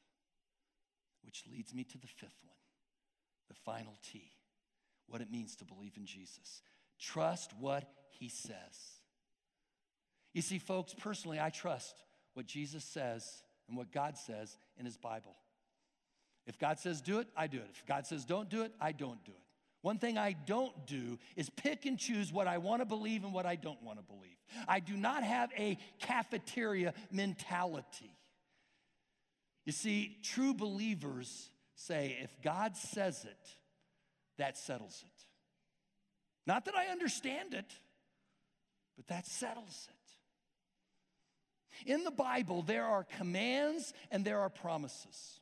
[1.25, 2.57] Which leads me to the fifth one
[3.49, 4.31] the final T,
[5.09, 6.63] what it means to believe in Jesus.
[7.01, 8.55] Trust what he says.
[10.33, 11.97] You see, folks, personally, I trust
[12.35, 15.35] what Jesus says and what God says in his Bible.
[16.47, 17.71] If God says do it, I do it.
[17.75, 19.50] If God says don't do it, I don't do it.
[19.83, 23.33] One thing I don't do is pick and choose what I want to believe and
[23.33, 24.37] what I don't want to believe.
[24.69, 28.15] I do not have a cafeteria mentality.
[29.65, 33.49] You see, true believers say, if God says it,
[34.37, 35.25] that settles it.
[36.47, 37.73] Not that I understand it,
[38.97, 39.95] but that settles it.
[41.91, 45.40] In the Bible, there are commands and there are promises.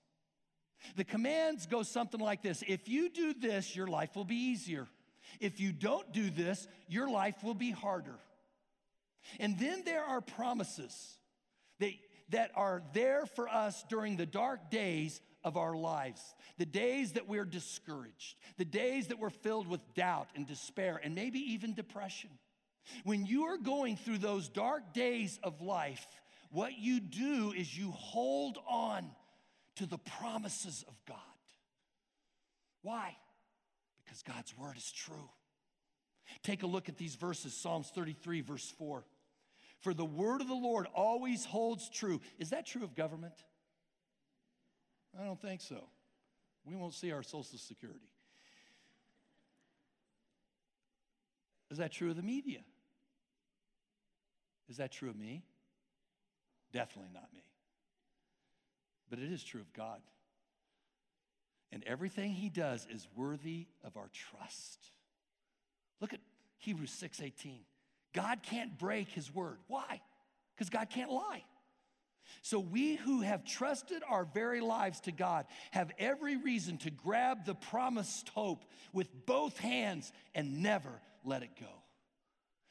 [0.96, 4.86] The commands go something like this If you do this, your life will be easier.
[5.40, 8.18] If you don't do this, your life will be harder.
[9.38, 11.18] And then there are promises
[11.80, 11.92] that,
[12.30, 16.20] that are there for us during the dark days of our lives,
[16.56, 21.14] the days that we're discouraged, the days that we're filled with doubt and despair, and
[21.14, 22.30] maybe even depression.
[23.04, 26.06] When you are going through those dark days of life,
[26.50, 29.10] what you do is you hold on
[29.78, 31.16] to the promises of God.
[32.82, 33.16] Why?
[34.04, 35.30] Because God's word is true.
[36.42, 39.04] Take a look at these verses Psalms 33, verse 4.
[39.80, 42.20] For the word of the Lord always holds true.
[42.38, 43.34] Is that true of government?
[45.18, 45.88] I don't think so.
[46.64, 48.10] We won't see our Social Security.
[51.70, 52.60] Is that true of the media?
[54.68, 55.44] Is that true of me?
[56.72, 57.42] Definitely not me.
[59.10, 60.00] But it is true of God.
[61.70, 64.78] And everything he does is worthy of our trust.
[66.00, 66.20] Look at
[66.58, 67.64] Hebrews 6:18.
[68.12, 69.58] God can't break his word.
[69.66, 70.00] Why?
[70.54, 71.44] Because God can't lie.
[72.42, 77.44] So, we who have trusted our very lives to God have every reason to grab
[77.44, 81.82] the promised hope with both hands and never let it go.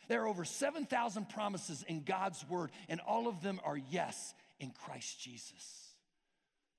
[0.07, 4.71] There are over 7,000 promises in God's word, and all of them are yes in
[4.71, 5.86] Christ Jesus,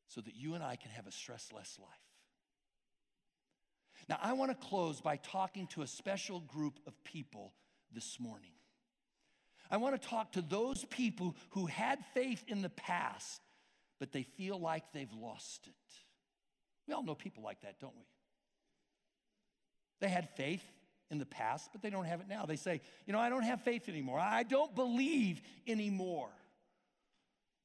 [0.08, 1.88] so that you and I can have a stress less life.
[4.08, 7.52] Now, I want to close by talking to a special group of people
[7.92, 8.52] this morning.
[9.70, 13.42] I want to talk to those people who had faith in the past,
[14.00, 15.74] but they feel like they've lost it.
[16.86, 18.06] We all know people like that, don't we?
[20.00, 20.64] They had faith
[21.10, 22.46] in the past, but they don't have it now.
[22.46, 24.18] They say, you know, I don't have faith anymore.
[24.18, 26.30] I don't believe anymore.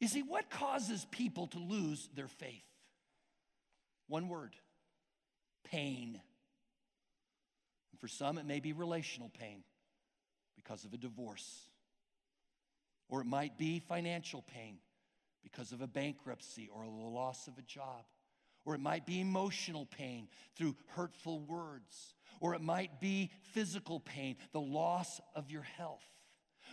[0.04, 2.66] You see, what causes people to lose their faith?
[4.10, 4.54] One word
[5.64, 6.20] pain.
[7.92, 9.64] And for some, it may be relational pain
[10.58, 11.68] because of a divorce
[13.08, 14.78] or it might be financial pain
[15.42, 18.04] because of a bankruptcy or the loss of a job.
[18.66, 22.14] Or it might be emotional pain through hurtful words.
[22.42, 26.04] Or it might be physical pain, the loss of your health.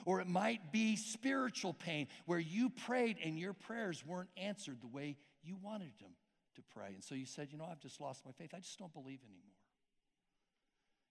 [0.05, 4.89] Or it might be spiritual pain where you prayed and your prayers weren't answered the
[4.89, 6.11] way you wanted them
[6.57, 6.93] to pray.
[6.95, 8.51] And so you said, You know, I've just lost my faith.
[8.55, 9.55] I just don't believe anymore.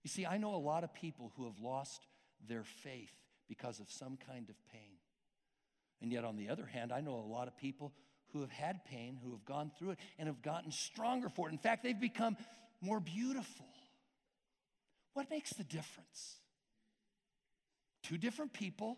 [0.04, 2.06] You see, I know a lot of people who have lost
[2.48, 3.12] their faith
[3.48, 4.98] because of some kind of pain.
[6.02, 7.94] And yet, on the other hand, I know a lot of people
[8.32, 11.52] who have had pain, who have gone through it, and have gotten stronger for it.
[11.52, 12.38] In fact, they've become
[12.80, 13.66] more beautiful.
[15.14, 16.38] What makes the difference?
[18.04, 18.98] Two different people,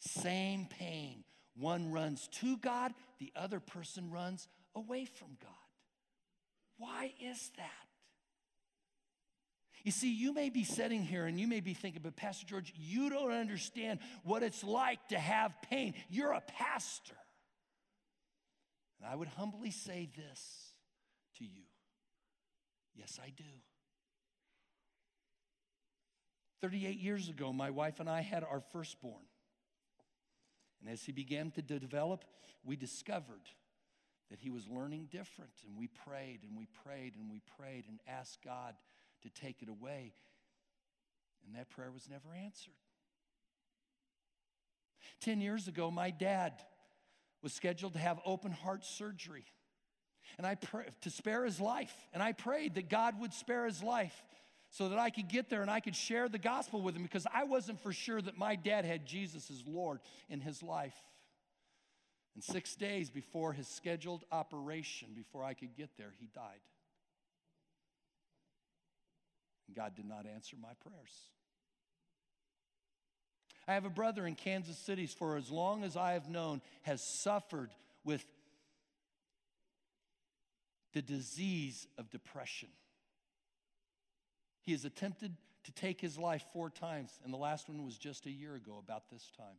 [0.00, 1.24] same pain.
[1.58, 5.50] One runs to God, the other person runs away from God.
[6.78, 7.70] Why is that?
[9.82, 12.74] You see, you may be sitting here and you may be thinking, but Pastor George,
[12.76, 15.94] you don't understand what it's like to have pain.
[16.10, 17.16] You're a pastor.
[19.00, 20.72] And I would humbly say this
[21.38, 21.62] to you
[22.96, 23.44] Yes, I do.
[26.60, 29.24] 38 years ago, my wife and I had our firstborn.
[30.80, 32.24] And as he began to develop,
[32.64, 33.42] we discovered
[34.30, 35.52] that he was learning different.
[35.66, 38.74] And we prayed and we prayed and we prayed and asked God
[39.22, 40.12] to take it away.
[41.46, 42.74] And that prayer was never answered.
[45.20, 46.52] Ten years ago, my dad
[47.42, 49.44] was scheduled to have open heart surgery
[50.38, 51.94] and I pray to spare his life.
[52.12, 54.14] And I prayed that God would spare his life
[54.76, 57.26] so that I could get there and I could share the gospel with him because
[57.32, 60.96] I wasn't for sure that my dad had Jesus as Lord in his life.
[62.34, 66.60] And six days before his scheduled operation, before I could get there, he died.
[69.74, 71.12] God did not answer my prayers.
[73.66, 77.02] I have a brother in Kansas City for as long as I have known has
[77.02, 77.70] suffered
[78.04, 78.24] with
[80.92, 82.68] the disease of depression.
[84.66, 88.26] He has attempted to take his life four times, and the last one was just
[88.26, 89.58] a year ago, about this time.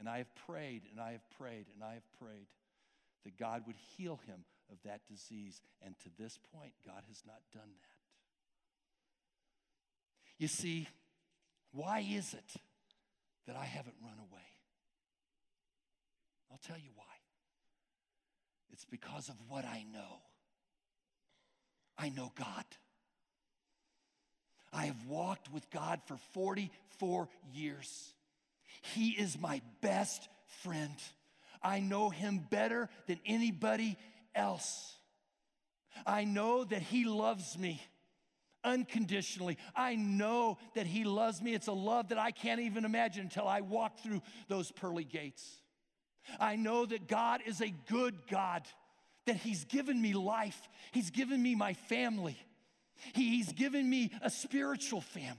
[0.00, 2.46] And I have prayed and I have prayed and I have prayed
[3.24, 5.60] that God would heal him of that disease.
[5.84, 7.98] And to this point, God has not done that.
[10.38, 10.88] You see,
[11.72, 12.60] why is it
[13.46, 14.42] that I haven't run away?
[16.50, 17.04] I'll tell you why.
[18.72, 20.22] It's because of what I know.
[21.98, 22.64] I know God.
[24.72, 28.12] I have walked with God for 44 years.
[28.94, 30.28] He is my best
[30.62, 30.94] friend.
[31.62, 33.96] I know him better than anybody
[34.34, 34.94] else.
[36.06, 37.82] I know that he loves me
[38.64, 39.56] unconditionally.
[39.74, 41.54] I know that he loves me.
[41.54, 45.44] It's a love that I can't even imagine until I walk through those pearly gates.
[46.38, 48.62] I know that God is a good God,
[49.26, 50.60] that he's given me life,
[50.92, 52.36] he's given me my family.
[53.14, 55.38] He's given me a spiritual family.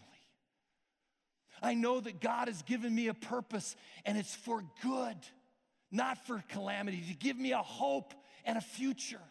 [1.61, 5.17] I know that God has given me a purpose and it's for good,
[5.91, 8.13] not for calamity, to give me a hope
[8.45, 9.21] and a future.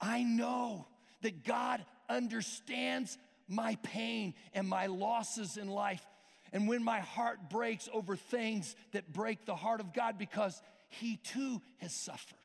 [0.00, 0.86] I know
[1.22, 3.18] that God understands
[3.48, 6.04] my pain and my losses in life.
[6.52, 11.16] And when my heart breaks over things that break the heart of God, because He
[11.16, 12.38] too has suffered.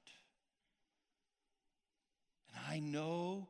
[2.49, 3.47] And I know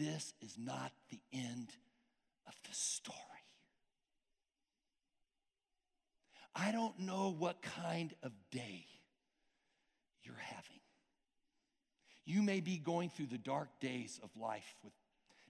[0.00, 1.68] this is not the end
[2.46, 3.16] of the story.
[6.56, 8.86] I don't know what kind of day
[10.22, 10.80] you're having.
[12.24, 14.92] You may be going through the dark days of life with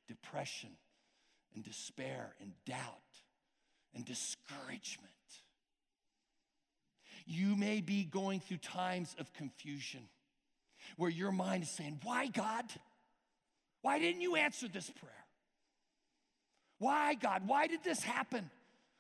[0.09, 0.71] depression
[1.55, 2.79] and despair and doubt
[3.95, 5.11] and discouragement.
[7.25, 10.09] You may be going through times of confusion
[10.97, 12.65] where your mind is saying, Why, God?
[13.83, 15.13] Why didn't you answer this prayer?
[16.79, 17.43] Why, God?
[17.47, 18.51] Why did this happen?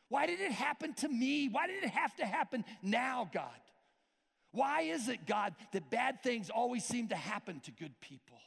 [0.08, 1.48] Why did it happen to me?
[1.48, 3.44] Why did it have to happen now, God?
[4.52, 8.38] Why is it, God, that bad things always seem to happen to good people?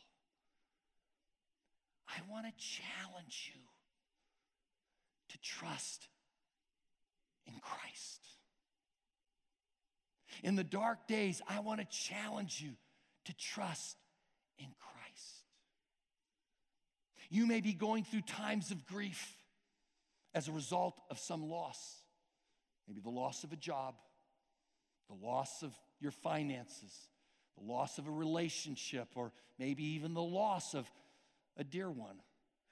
[2.07, 3.61] I want to challenge you
[5.29, 6.07] to trust
[7.47, 8.19] in Christ.
[10.43, 12.71] In the dark days, I want to challenge you
[13.25, 13.97] to trust
[14.59, 15.02] in Christ.
[17.33, 19.35] You may be going through times of grief
[20.35, 22.03] as a result of some loss.
[22.87, 23.95] Maybe the loss of a job,
[25.09, 26.93] the loss of your finances,
[27.57, 30.87] the loss of a relationship, or maybe even the loss of
[31.57, 32.17] a dear one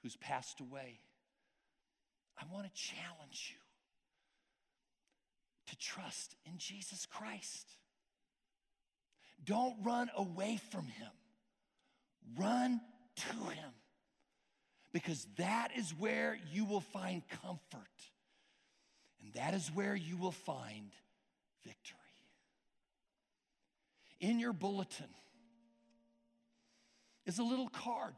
[0.00, 1.00] who's passed away.
[2.40, 3.60] I want to challenge you
[5.72, 7.68] to trust in Jesus Christ.
[9.44, 11.10] Don't run away from him,
[12.36, 12.80] run
[13.16, 13.72] to him
[14.92, 17.88] because that is where you will find comfort.
[19.22, 20.90] And that is where you will find
[21.64, 21.98] victory.
[24.20, 25.08] In your bulletin
[27.26, 28.14] is a little card.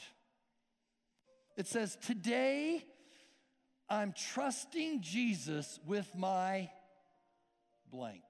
[1.57, 2.85] It says, Today
[3.89, 6.71] I'm trusting Jesus with my
[7.91, 8.23] blank.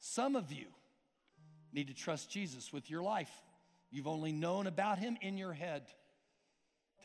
[0.00, 0.66] Some of you
[1.72, 3.30] need to trust Jesus with your life.
[3.90, 5.86] You've only known about him in your head.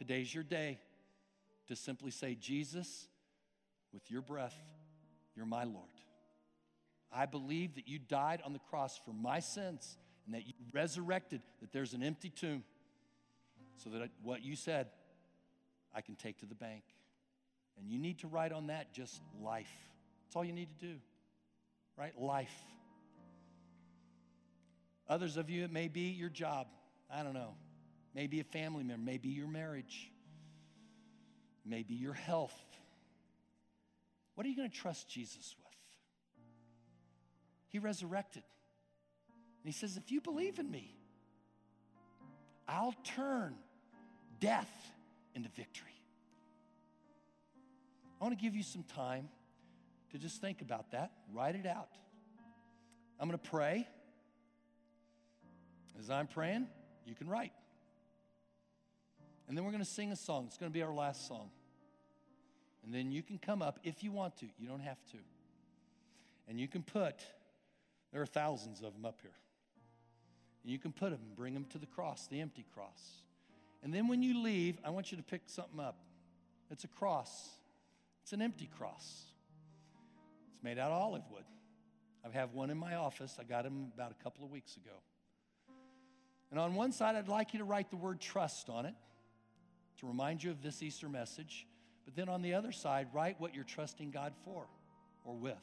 [0.06, 0.80] Today's your day
[1.70, 3.08] to simply say, Jesus,
[3.94, 4.58] with your breath,
[5.34, 5.88] you're my Lord.
[7.10, 11.42] I believe that you died on the cross for my sins and that you resurrected,
[11.62, 12.66] that there's an empty tomb,
[13.78, 14.88] so that what you said,
[15.96, 16.84] I can take to the bank.
[17.80, 19.72] And you need to write on that just life.
[20.26, 20.96] That's all you need to do,
[21.98, 22.12] right?
[22.20, 22.54] Life.
[25.08, 26.68] Others of you, it may be your job.
[27.10, 27.56] I don't know
[28.14, 30.10] maybe a family member, maybe your marriage.
[31.66, 32.54] maybe your health.
[34.36, 35.74] What are you going to trust Jesus with?
[37.70, 38.44] He resurrected.
[39.64, 40.96] And he says, If you believe in me,
[42.68, 43.56] I'll turn
[44.40, 44.92] death
[45.36, 45.88] into victory.
[48.20, 49.30] I want to give you some time
[50.12, 51.90] to just think about that, write it out.
[53.20, 53.88] I'm going to pray.
[56.00, 56.68] As I'm praying,
[57.06, 57.54] you can write.
[59.48, 60.46] And then we're going to sing a song.
[60.48, 61.50] It's going to be our last song.
[62.84, 64.46] And then you can come up if you want to.
[64.58, 65.18] You don't have to.
[66.48, 67.16] And you can put,
[68.12, 69.32] there are thousands of them up here.
[70.64, 73.02] And you can put them and bring them to the cross, the empty cross.
[73.84, 75.98] And then when you leave, I want you to pick something up.
[76.72, 77.50] It's a cross,
[78.24, 79.26] it's an empty cross.
[80.54, 81.44] It's made out of olive wood.
[82.26, 83.36] I have one in my office.
[83.40, 84.96] I got him about a couple of weeks ago.
[86.52, 88.94] And on one side, I'd like you to write the word trust on it
[90.04, 91.66] to remind you of this Easter message.
[92.06, 94.66] But then on the other side, write what you're trusting God for
[95.24, 95.56] or with.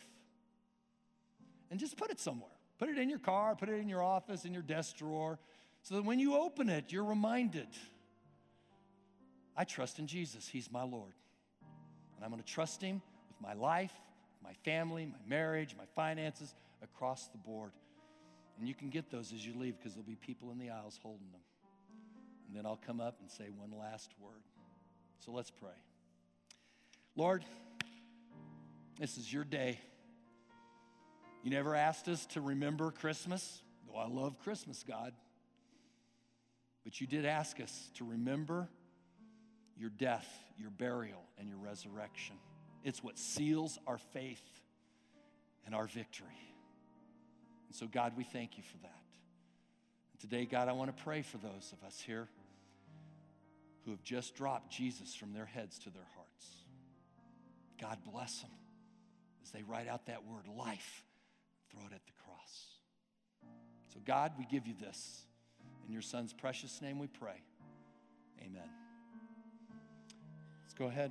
[1.70, 2.50] And just put it somewhere.
[2.78, 5.38] Put it in your car, put it in your office, in your desk drawer,
[5.82, 7.68] so that when you open it, you're reminded
[9.56, 10.48] I trust in Jesus.
[10.48, 11.12] He's my Lord.
[12.16, 13.92] And I'm going to trust Him with my life,
[14.42, 17.72] my family, my marriage, my finances, across the board.
[18.58, 20.98] And you can get those as you leave because there'll be people in the aisles
[21.02, 21.40] holding them.
[22.50, 24.42] And then I'll come up and say one last word.
[25.24, 25.70] So let's pray.
[27.14, 27.44] Lord,
[28.98, 29.78] this is your day.
[31.44, 33.62] You never asked us to remember Christmas.
[33.88, 35.12] Oh, I love Christmas, God.
[36.82, 38.68] But you did ask us to remember
[39.78, 40.28] your death,
[40.58, 42.34] your burial, and your resurrection.
[42.82, 44.42] It's what seals our faith
[45.66, 46.26] and our victory.
[47.68, 49.04] And so, God, we thank you for that.
[50.12, 52.26] And today, God, I want to pray for those of us here
[53.90, 56.46] who have just dropped Jesus from their heads to their hearts.
[57.80, 58.50] God bless them
[59.42, 61.02] as they write out that word life,
[61.72, 62.66] throw it at the cross.
[63.92, 65.22] So, God, we give you this.
[65.88, 67.42] In your son's precious name we pray.
[68.40, 68.70] Amen.
[70.62, 71.10] Let's go ahead.